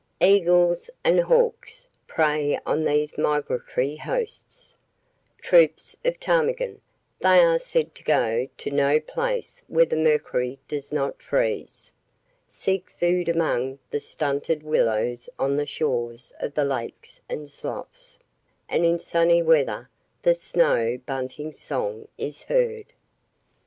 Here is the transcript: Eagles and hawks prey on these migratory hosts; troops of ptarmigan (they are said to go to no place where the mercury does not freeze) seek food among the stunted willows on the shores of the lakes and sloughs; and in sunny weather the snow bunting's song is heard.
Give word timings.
Eagles 0.19 0.89
and 1.03 1.19
hawks 1.19 1.87
prey 2.07 2.57
on 2.65 2.83
these 2.85 3.19
migratory 3.19 3.97
hosts; 3.97 4.73
troops 5.43 5.95
of 6.03 6.19
ptarmigan 6.19 6.81
(they 7.19 7.37
are 7.45 7.59
said 7.59 7.93
to 7.93 8.03
go 8.03 8.47
to 8.57 8.71
no 8.71 8.99
place 8.99 9.61
where 9.67 9.85
the 9.85 9.95
mercury 9.95 10.57
does 10.67 10.91
not 10.91 11.21
freeze) 11.21 11.91
seek 12.49 12.89
food 12.97 13.29
among 13.29 13.77
the 13.91 13.99
stunted 13.99 14.63
willows 14.63 15.29
on 15.37 15.55
the 15.55 15.67
shores 15.67 16.33
of 16.39 16.55
the 16.55 16.65
lakes 16.65 17.21
and 17.29 17.47
sloughs; 17.51 18.17
and 18.67 18.83
in 18.83 18.97
sunny 18.97 19.43
weather 19.43 19.87
the 20.23 20.33
snow 20.33 20.97
bunting's 21.05 21.59
song 21.59 22.07
is 22.17 22.41
heard. 22.41 22.87